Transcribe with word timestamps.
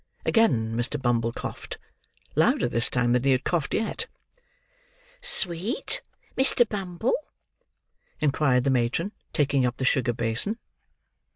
Again 0.25 0.73
Mr. 0.75 0.99
Bumble 0.99 1.31
coughed—louder 1.31 2.69
this 2.69 2.89
time 2.89 3.11
than 3.11 3.23
he 3.23 3.33
had 3.33 3.43
coughed 3.43 3.75
yet. 3.75 4.07
"Sweet? 5.21 6.01
Mr. 6.35 6.67
Bumble?" 6.67 7.13
inquired 8.19 8.63
the 8.63 8.71
matron, 8.71 9.11
taking 9.31 9.63
up 9.63 9.77
the 9.77 9.85
sugar 9.85 10.13
basin. 10.13 10.57